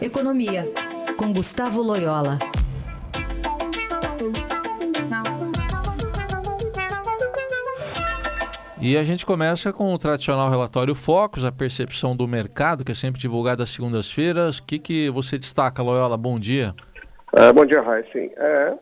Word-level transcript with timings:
Economia, 0.00 0.64
com 1.18 1.32
Gustavo 1.32 1.80
Loyola. 1.80 2.38
E 8.78 8.96
a 8.96 9.02
gente 9.02 9.24
começa 9.24 9.72
com 9.72 9.94
o 9.94 9.98
tradicional 9.98 10.50
relatório 10.50 10.94
Focus, 10.94 11.44
a 11.44 11.50
percepção 11.50 12.14
do 12.14 12.28
mercado, 12.28 12.84
que 12.84 12.92
é 12.92 12.94
sempre 12.94 13.18
divulgado 13.18 13.62
às 13.62 13.70
segundas-feiras. 13.70 14.58
O 14.58 14.66
que, 14.66 14.78
que 14.78 15.10
você 15.10 15.38
destaca, 15.38 15.82
Loyola? 15.82 16.16
Bom 16.18 16.38
dia. 16.38 16.74
Uh, 17.32 17.52
bom 17.54 17.64
dia, 17.64 17.80
Raíssen. 17.80 18.30
É, 18.36 18.74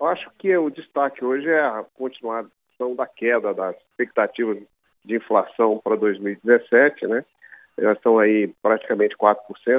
eu 0.00 0.06
acho 0.06 0.30
que 0.38 0.56
o 0.56 0.70
destaque 0.70 1.24
hoje 1.24 1.48
é 1.48 1.60
a 1.60 1.84
continuação 1.98 2.94
da 2.96 3.06
queda 3.06 3.52
das 3.52 3.74
expectativas 3.90 4.58
de 5.04 5.16
inflação 5.16 5.80
para 5.82 5.96
2017, 5.96 7.06
né? 7.08 7.24
Elas 7.76 7.96
estão 7.96 8.18
aí 8.18 8.52
praticamente 8.62 9.16
4%, 9.16 9.36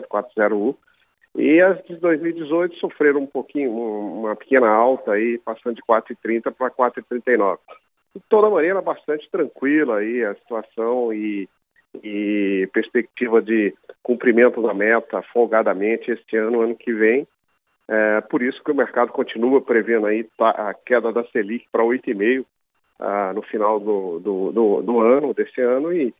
4,01%. 0.07 0.75
E 1.37 1.59
as 1.61 1.83
de 1.85 1.97
2018 1.97 2.77
sofreram 2.77 3.21
um 3.21 3.27
pouquinho, 3.27 3.71
uma 3.71 4.35
pequena 4.35 4.69
alta 4.69 5.11
aí, 5.11 5.37
passando 5.37 5.75
de 5.75 5.81
4,30 5.81 6.53
para 6.53 6.71
4,39. 6.71 7.57
De 8.15 8.21
toda 8.29 8.49
maneira, 8.49 8.81
bastante 8.81 9.29
tranquila 9.29 9.97
aí 9.97 10.23
a 10.23 10.33
situação 10.35 11.11
e, 11.11 11.49
e 12.01 12.69
perspectiva 12.71 13.41
de 13.41 13.73
cumprimento 14.01 14.61
da 14.61 14.73
meta 14.73 15.21
folgadamente 15.33 16.09
este 16.09 16.37
ano, 16.37 16.61
ano 16.61 16.75
que 16.75 16.93
vem. 16.93 17.27
É, 17.87 18.21
por 18.21 18.41
isso 18.41 18.63
que 18.63 18.71
o 18.71 18.75
mercado 18.75 19.11
continua 19.11 19.61
prevendo 19.61 20.07
aí 20.07 20.25
a 20.39 20.73
queda 20.73 21.11
da 21.11 21.25
Selic 21.25 21.67
para 21.69 21.83
8,5 21.83 22.45
ah, 22.99 23.33
no 23.33 23.41
final 23.41 23.79
do, 23.79 24.19
do, 24.19 24.51
do, 24.51 24.81
do, 24.81 24.99
ano, 25.01 25.33
desse 25.33 25.61
ano, 25.61 25.93
e 25.93 26.13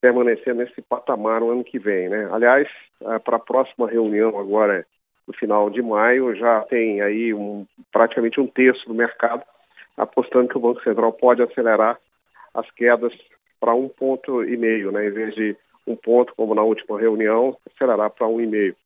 permanecer 0.00 0.54
nesse 0.54 0.80
patamar 0.82 1.40
no 1.40 1.50
ano 1.50 1.64
que 1.64 1.78
vem. 1.78 2.08
Né? 2.08 2.28
Aliás, 2.30 2.68
ah, 3.04 3.18
para 3.20 3.36
a 3.36 3.40
próxima 3.40 3.88
reunião 3.88 4.38
agora, 4.38 4.86
no 5.26 5.34
final 5.34 5.70
de 5.70 5.82
maio, 5.82 6.34
já 6.36 6.60
tem 6.62 7.00
aí 7.00 7.34
um, 7.34 7.66
praticamente 7.92 8.40
um 8.40 8.46
terço 8.46 8.86
do 8.86 8.94
mercado 8.94 9.42
apostando 9.96 10.48
que 10.48 10.58
o 10.58 10.60
Banco 10.60 10.82
Central 10.82 11.12
pode 11.12 11.42
acelerar 11.42 11.98
as 12.54 12.70
quedas 12.72 13.12
para 13.58 13.74
um 13.74 13.88
ponto 13.88 14.44
e 14.44 14.56
meio, 14.56 14.92
né? 14.92 15.06
em 15.06 15.10
vez 15.10 15.34
de 15.34 15.56
um 15.86 15.96
ponto, 15.96 16.34
como 16.36 16.54
na 16.54 16.62
última 16.62 17.00
reunião, 17.00 17.56
acelerar 17.66 18.10
para 18.10 18.26
um 18.26 18.40
e 18.40 18.46
meio, 18.46 18.76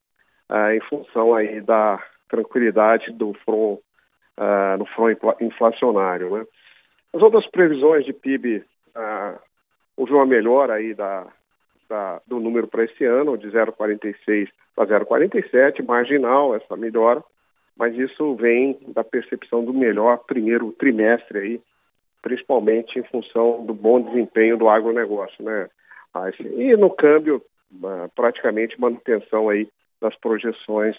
ah, 0.47 0.73
em 0.75 0.79
função 0.81 1.33
aí 1.33 1.59
da 1.61 2.01
tranquilidade 2.29 3.11
do 3.11 3.33
front, 3.45 3.79
no 4.79 4.85
front 4.85 5.17
inflacionário. 5.41 6.37
Né? 6.37 6.45
As 7.13 7.21
outras 7.21 7.45
previsões 7.47 8.05
de 8.05 8.13
PIB, 8.13 8.63
houve 10.01 10.13
uma 10.13 10.25
melhora 10.25 10.73
aí 10.73 10.95
da, 10.95 11.27
da 11.87 12.19
do 12.25 12.39
número 12.39 12.67
para 12.67 12.83
esse 12.83 13.05
ano, 13.05 13.37
de 13.37 13.47
0,46 13.49 14.49
para 14.75 14.99
0,47, 14.99 15.85
marginal 15.85 16.55
essa 16.55 16.75
melhora, 16.75 17.23
mas 17.77 17.95
isso 17.95 18.35
vem 18.35 18.79
da 18.87 19.03
percepção 19.03 19.63
do 19.63 19.73
melhor 19.73 20.17
primeiro 20.25 20.71
trimestre 20.71 21.37
aí, 21.37 21.61
principalmente 22.21 22.97
em 22.97 23.03
função 23.03 23.63
do 23.63 23.73
bom 23.73 24.01
desempenho 24.01 24.57
do 24.57 24.69
agronegócio, 24.69 25.43
né? 25.43 25.69
E 26.55 26.75
no 26.75 26.89
câmbio, 26.89 27.41
ah, 27.83 28.09
praticamente 28.15 28.79
manutenção 28.81 29.49
aí 29.49 29.67
das 30.01 30.15
projeções 30.15 30.95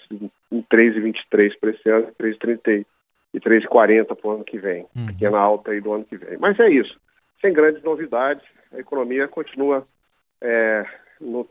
em 0.49 0.63
3,23 0.73 1.59
para 1.59 1.71
esse 1.71 1.89
ano, 1.89 2.07
3,30 2.19 2.85
e 3.33 3.39
3,40 3.39 4.15
para 4.15 4.27
o 4.27 4.31
ano 4.31 4.43
que 4.45 4.57
vem. 4.57 4.85
Uhum. 4.95 5.07
Pequena 5.07 5.37
alta 5.37 5.71
aí 5.71 5.81
do 5.81 5.91
ano 5.91 6.05
que 6.05 6.15
vem. 6.15 6.37
Mas 6.37 6.57
é 6.59 6.69
isso. 6.69 6.97
Sem 7.41 7.51
grandes 7.51 7.83
novidades, 7.83 8.43
a 8.73 8.79
economia 8.79 9.27
continua 9.27 9.85
é, 10.41 10.85
no, 11.21 11.47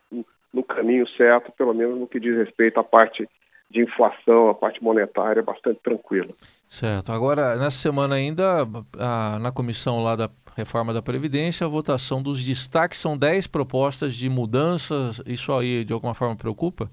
no 0.53 0.63
caminho 0.63 1.09
certo, 1.17 1.53
pelo 1.53 1.73
menos 1.73 1.99
no 1.99 2.07
que 2.07 2.21
diz 2.21 2.37
respeito 2.37 2.79
à 2.79 2.85
parte 2.85 3.29
de 3.71 3.81
inflação, 3.81 4.51
a 4.51 4.55
parte 4.55 4.83
monetária, 4.83 5.43
bastante 5.43 5.81
tranquila. 5.83 6.29
Certo. 6.69 7.11
Agora, 7.11 7.57
nessa 7.57 7.79
semana 7.79 8.17
ainda, 8.17 8.67
a, 8.99 9.39
na 9.39 9.51
comissão 9.51 10.03
lá 10.03 10.15
da 10.15 10.29
reforma 10.55 10.93
da 10.93 11.01
Previdência, 11.01 11.67
a 11.67 11.71
votação 11.71 12.23
dos 12.23 12.45
destaques 12.45 12.99
são 12.99 13.17
10 13.17 13.47
propostas 13.47 14.15
de 14.15 14.29
mudanças. 14.29 15.23
Isso 15.27 15.53
aí, 15.53 15.85
de 15.85 15.93
alguma 15.95 16.15
forma, 16.15 16.37
preocupa? 16.37 16.91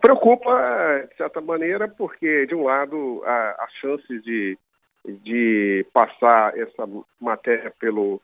Preocupa, 0.00 1.06
de 1.10 1.16
certa 1.16 1.40
maneira, 1.40 1.88
porque, 1.88 2.46
de 2.46 2.54
um 2.54 2.64
lado, 2.64 3.22
as 3.24 3.72
chances 3.80 4.22
de, 4.22 4.56
de 5.04 5.84
passar 5.92 6.56
essa 6.56 6.88
matéria 7.20 7.72
pelo, 7.80 8.20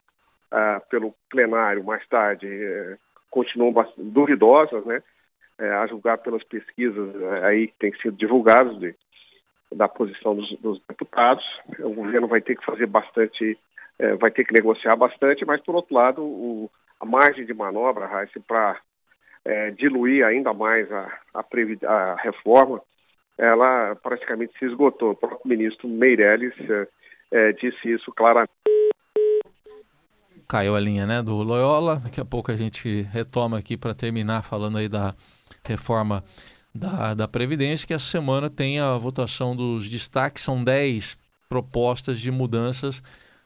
uh, 0.53 0.89
pelo 0.89 1.15
plenário 1.31 1.85
mais 1.85 2.07
tarde 2.09 2.47
uh, 2.47 2.99
continuam 3.31 3.73
duvidosas, 3.97 4.85
né? 4.85 5.03
Uh, 5.59 5.75
a 5.83 5.87
julgar 5.87 6.19
pelas 6.19 6.43
pesquisas 6.45 7.15
eh, 7.15 7.45
aí 7.45 7.67
que 7.69 7.75
têm 7.79 7.93
sido 8.01 8.17
divulgadas 8.17 8.79
de, 8.79 8.95
da 9.75 9.87
posição 9.89 10.35
dos, 10.35 10.51
dos, 10.61 10.81
deputados. 10.89 11.45
O 11.81 11.93
governo 11.93 12.27
vai 12.27 12.41
ter 12.41 12.57
que 12.57 12.65
fazer 12.65 12.87
bastante, 12.87 13.59
eh, 13.99 14.15
vai 14.17 14.31
ter 14.31 14.45
que 14.45 14.55
negociar 14.55 14.97
bastante, 14.97 15.45
mas, 15.45 15.61
por 15.61 15.75
outro 15.75 15.95
lado, 15.95 16.23
o, 16.23 16.71
a 16.99 17.05
margem 17.05 17.45
de 17.45 17.53
manobra, 17.53 18.07
Raíssa, 18.07 18.41
para 18.41 18.81
é, 19.45 19.71
diluir 19.71 20.25
ainda 20.25 20.53
mais 20.53 20.91
a, 20.93 21.13
a, 21.35 21.45
a, 21.87 22.15
reforma, 22.17 22.81
ela 23.39 23.97
praticamente 23.97 24.59
se 24.59 24.67
esgotou. 24.67 25.13
O 25.13 25.17
próprio 25.17 25.49
ministro 25.49 25.89
Meirelles 25.89 26.55
é, 26.69 26.89
é, 27.33 27.53
disse 27.53 27.91
isso 27.91 28.13
claramente. 28.13 28.51
Caiu 30.51 30.75
a 30.75 30.81
linha 30.81 31.07
né, 31.07 31.23
do 31.23 31.37
Loyola. 31.37 32.01
Daqui 32.03 32.21
a 32.21 32.25
pouco 32.25 32.51
a 32.51 32.57
gente 32.57 33.03
retoma 33.13 33.57
aqui 33.57 33.77
para 33.77 33.95
terminar 33.95 34.43
falando 34.43 34.79
aí 34.79 34.89
da 34.89 35.15
reforma 35.65 36.25
da, 36.75 37.15
da 37.15 37.29
Previdência, 37.29 37.87
que 37.87 37.95
essa 37.95 38.07
semana 38.07 38.51
tem 38.51 38.81
a 38.81 38.97
votação 38.97 39.55
dos 39.55 39.89
destaques, 39.89 40.43
são 40.43 40.65
10 40.65 41.17
propostas 41.49 42.19
de 42.19 42.33
mudanças 42.33 43.01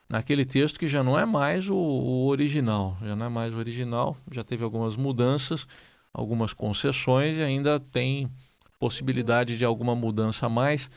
naquele 0.09 0.45
texto 0.45 0.79
que 0.79 0.87
já 0.87 1.03
não 1.03 1.15
é 1.15 1.27
mais 1.27 1.69
o, 1.69 1.75
o, 1.75 2.25
original, 2.25 2.97
já 3.03 3.15
não 3.15 3.27
é 3.27 3.29
mais 3.29 3.53
o 3.53 3.57
original, 3.57 4.17
já 4.31 4.43
teve 4.43 4.63
algumas 4.63 4.95
mudanças, 4.95 5.67
algumas 6.11 6.53
concessões 6.53 7.35
e 7.37 7.43
ainda 7.43 7.79
tem 7.79 8.27
possibilidade 8.79 9.59
de 9.59 9.63
alguma 9.63 9.95
mudança 9.95 10.47
a 10.47 10.49
mais, 10.49 10.89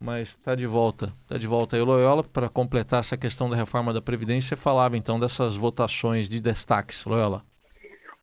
mas 0.00 0.30
está 0.30 0.54
de 0.54 0.66
volta, 0.66 1.06
está 1.22 1.36
de 1.36 1.46
volta 1.46 1.76
aí 1.76 1.82
o 1.82 1.84
Loyola. 1.84 2.24
Para 2.24 2.48
completar 2.48 3.00
essa 3.00 3.16
questão 3.16 3.50
da 3.50 3.56
reforma 3.56 3.92
da 3.92 4.00
Previdência, 4.00 4.56
falava 4.56 4.96
então 4.96 5.20
dessas 5.20 5.56
votações 5.56 6.28
de 6.28 6.40
destaques, 6.40 7.04
Loyola. 7.04 7.42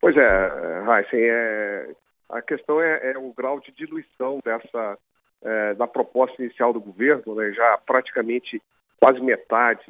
Pois 0.02 0.16
é, 0.16 0.90
Heisen, 0.90 1.30
é, 1.30 1.90
a 2.30 2.42
questão 2.42 2.82
é, 2.82 3.12
é, 3.12 3.18
o 3.18 3.32
grau 3.34 3.60
de 3.60 3.72
diluição 3.72 4.40
dessa 4.44 4.98
é, 5.44 5.74
da 5.76 5.88
proposta 5.88 6.42
inicial 6.42 6.74
do 6.74 6.80
governo, 6.80 7.36
né, 7.36 7.52
já 7.52 7.78
praticamente 7.86 8.62
quase 9.00 9.20
metade 9.22 9.86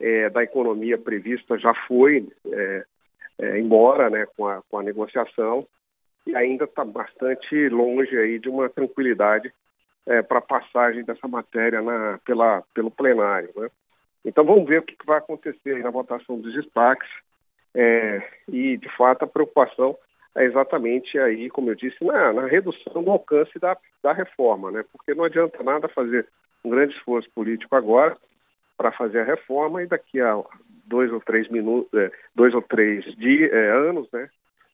é, 0.00 0.28
da 0.30 0.42
economia 0.42 0.98
prevista 0.98 1.58
já 1.58 1.72
foi 1.86 2.26
é, 2.50 2.84
é, 3.38 3.58
embora 3.58 4.08
né, 4.10 4.26
com, 4.36 4.46
a, 4.46 4.62
com 4.70 4.78
a 4.78 4.82
negociação. 4.82 5.66
E 6.26 6.34
ainda 6.34 6.64
está 6.64 6.84
bastante 6.84 7.68
longe 7.68 8.16
aí 8.18 8.38
de 8.38 8.48
uma 8.48 8.68
tranquilidade 8.68 9.52
é, 10.06 10.22
para 10.22 10.40
passagem 10.40 11.04
dessa 11.04 11.26
matéria 11.26 11.82
na, 11.82 12.18
pela, 12.24 12.62
pelo 12.74 12.90
plenário. 12.90 13.50
Né? 13.56 13.68
Então 14.24 14.44
vamos 14.44 14.66
ver 14.66 14.80
o 14.80 14.82
que, 14.82 14.96
que 14.96 15.06
vai 15.06 15.18
acontecer 15.18 15.82
na 15.82 15.90
votação 15.90 16.38
dos 16.38 16.54
destaques 16.54 17.08
é, 17.74 18.22
e, 18.48 18.76
de 18.76 18.88
fato, 18.96 19.24
a 19.24 19.28
preocupação 19.28 19.96
é 20.34 20.44
exatamente 20.44 21.18
aí, 21.18 21.50
como 21.50 21.70
eu 21.70 21.74
disse, 21.74 22.02
na, 22.04 22.32
na 22.32 22.46
redução 22.46 23.02
do 23.02 23.10
alcance 23.10 23.58
da, 23.58 23.76
da 24.02 24.12
reforma, 24.12 24.70
né? 24.70 24.84
porque 24.92 25.14
não 25.14 25.24
adianta 25.24 25.62
nada 25.62 25.88
fazer 25.88 26.26
um 26.64 26.70
grande 26.70 26.94
esforço 26.94 27.28
político 27.34 27.74
agora 27.76 28.16
para 28.76 28.92
fazer 28.92 29.20
a 29.20 29.24
reforma 29.24 29.82
e 29.82 29.86
daqui 29.86 30.20
a 30.20 30.42
dois 30.86 31.12
ou 31.12 31.20
três 31.20 31.48
minutos, 31.48 31.92
é, 31.98 32.10
dois 32.34 32.54
ou 32.54 32.62
três 32.62 33.04
dias, 33.16 33.52
é, 33.52 33.70
anos, 33.70 34.10
né, 34.12 34.28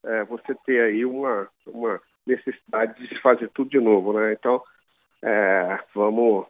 é, 0.05 0.25
você 0.25 0.55
ter 0.67 0.81
aí 0.81 1.05
uma, 1.05 1.49
uma 1.67 2.01
necessidade 2.27 3.01
de 3.01 3.09
se 3.09 3.21
fazer 3.21 3.49
tudo 3.51 3.71
de 3.71 3.81
novo, 3.81 4.13
né? 4.13 4.33
Então, 4.33 4.63
é, 5.23 5.79
vamos, 5.95 6.47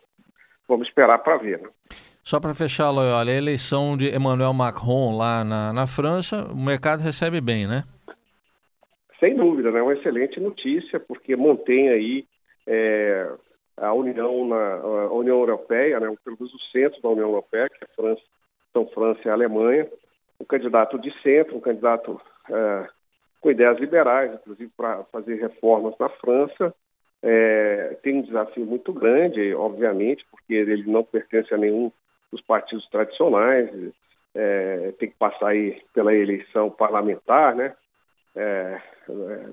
vamos 0.69 0.89
esperar 0.89 1.19
para 1.19 1.37
ver. 1.37 1.61
Né? 1.61 1.69
Só 2.23 2.41
para 2.41 2.55
fechar, 2.55 2.91
olha, 2.91 3.33
a 3.33 3.37
eleição 3.37 3.97
de 3.97 4.15
Emmanuel 4.15 4.53
Macron 4.53 5.17
lá 5.17 5.45
na, 5.45 5.73
na 5.73 5.87
França, 5.87 6.49
o 6.53 6.57
mercado 6.57 7.01
recebe 7.01 7.41
bem, 7.41 7.67
né? 7.67 7.83
Sem 9.19 9.37
dúvida, 9.37 9.71
né? 9.71 9.83
Uma 9.83 9.95
excelente 9.95 10.41
notícia, 10.41 11.01
porque 11.01 11.37
mantém 11.37 11.89
aí 11.89 12.27
é, 12.67 13.29
a 13.77 13.93
União, 13.93 14.47
na, 14.47 14.75
a 14.77 15.13
União 15.13 15.39
Europeia, 15.39 15.99
né, 15.99 16.15
pelo 16.25 16.37
menos 16.39 16.55
o 16.55 16.59
centro 16.71 17.01
da 17.03 17.09
União 17.09 17.29
Europeia, 17.29 17.69
que 17.69 17.85
é 17.85 17.89
França, 17.95 18.23
são 18.73 18.87
França 18.89 19.21
e 19.25 19.31
Alemanha, 19.31 19.89
um 20.41 20.45
candidato 20.45 20.99
de 20.99 21.13
centro, 21.23 21.57
um 21.57 21.61
candidato 21.61 22.21
é, 22.51 22.89
com 23.41 23.51
ideias 23.51 23.79
liberais, 23.79 24.33
inclusive 24.35 24.71
para 24.77 25.05
fazer 25.05 25.41
reformas 25.41 25.95
na 25.99 26.09
França. 26.09 26.75
É, 27.23 27.97
tem 28.03 28.17
um 28.17 28.23
desafio 28.23 28.67
muito 28.67 28.93
grande, 28.93 29.55
obviamente, 29.55 30.25
porque 30.31 30.55
ele 30.55 30.91
não 30.91 31.05
pertence 31.05 31.53
a 31.55 31.57
nenhum 31.57 31.93
dos 32.33 32.41
partidos 32.41 32.89
tradicionais, 32.89 33.71
é, 34.35 34.93
tem 34.99 35.11
que 35.11 35.17
passar 35.17 35.49
aí 35.49 35.81
pela 35.93 36.15
eleição 36.15 36.71
parlamentar, 36.71 37.55
né? 37.55 37.75
é, 38.35 38.81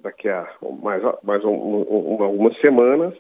daqui 0.02 0.30
a 0.30 0.48
mais, 0.82 1.02
mais 1.24 1.44
um, 1.44 1.52
um, 1.52 2.24
algumas 2.24 2.58
semanas. 2.60 3.14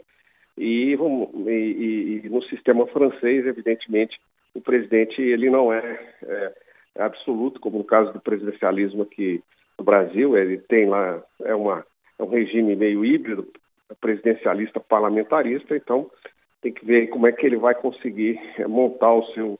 E, 0.57 0.94
e, 0.94 2.22
e, 2.25 2.30
no 2.30 2.44
sistema 2.44 2.86
francês, 2.88 3.45
evidentemente, 3.45 4.19
o 4.54 4.60
presidente 4.60 5.22
ele 5.22 5.50
não 5.50 5.72
é, 5.72 6.00
é, 6.24 6.54
absoluto, 6.98 7.60
como 7.62 7.78
no 7.78 7.84
caso 7.84 8.12
do 8.12 8.19
presidencialismo 8.19 9.04
aqui 9.04 9.42
no 9.78 9.86
Brasil, 9.86 10.38
ele 10.38 10.57
tem 10.57 10.86
lá 10.86 11.22
é, 11.44 11.56
uma, 11.56 11.86
é 12.18 12.24
um 12.24 12.30
regime 12.30 12.75
meio 12.75 13.06
híbrido, 13.06 13.48
presidencialista 13.96 14.80
parlamentarista, 14.80 15.76
então 15.76 16.10
tem 16.62 16.72
que 16.74 16.86
ver 16.86 17.08
como 17.08 17.28
é 17.28 17.32
que 17.32 17.46
ele 17.46 17.58
vai 17.58 17.74
conseguir 17.76 18.40
é, 18.58 18.68
montar 18.68 19.14
o 19.14 19.26
seu 19.34 19.60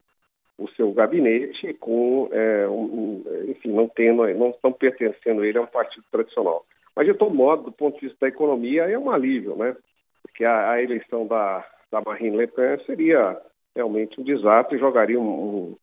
o 0.58 0.68
seu 0.72 0.92
gabinete 0.92 1.74
com, 1.76 2.28
é, 2.34 2.68
um, 2.68 3.24
enfim, 3.48 3.72
não 3.72 3.88
tendo, 3.88 4.28
não 4.34 4.50
estão 4.50 4.74
pertencendo 4.74 5.46
ele 5.46 5.58
a 5.58 5.62
um 5.62 5.68
partido 5.68 6.04
tradicional. 6.12 6.66
Mas 6.94 7.08
de 7.08 7.14
todo 7.14 7.34
modo, 7.34 7.64
do 7.64 7.72
ponto 7.72 7.98
de 7.98 8.08
vista 8.08 8.18
da 8.20 8.28
economia, 8.28 8.84
é 8.84 9.00
um 9.00 9.10
alívio, 9.10 9.56
né? 9.56 9.74
Porque 10.22 10.44
a, 10.44 10.72
a 10.72 10.84
eleição 10.84 11.26
da, 11.26 11.66
da 11.90 12.02
Marine 12.02 12.36
Le 12.36 12.48
Pen 12.48 12.78
seria 12.86 13.42
realmente 13.74 14.20
um 14.20 14.24
desastre 14.26 14.76
e 14.76 14.80
jogaria 14.80 15.18
um, 15.18 15.78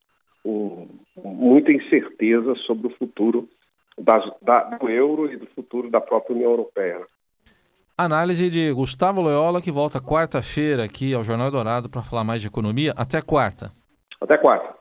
um, 0.45 0.89
muita 1.25 1.73
incerteza 1.73 2.55
sobre 2.67 2.89
o 2.89 2.97
futuro 2.97 3.49
das, 3.99 4.31
da, 4.43 4.65
do 4.77 4.91
euro 4.91 5.33
e 5.33 5.37
do 5.37 5.47
futuro 5.47 5.89
da 5.89 6.03
própria 6.03 6.35
União 6.35 6.51
Europeia. 6.51 7.01
Análise 7.99 8.51
de 8.51 8.71
Gustavo 8.73 9.23
Loyola, 9.23 9.63
que 9.63 9.73
volta 9.73 9.99
quarta-feira 9.99 10.85
aqui 10.85 11.15
ao 11.15 11.25
Jornal 11.25 11.51
Dourado 11.51 11.89
para 11.89 12.03
falar 12.03 12.25
mais 12.25 12.43
de 12.43 12.47
economia. 12.47 12.93
Até 12.95 13.23
quarta. 13.23 13.73
Até 14.21 14.37
quarta. 14.37 14.76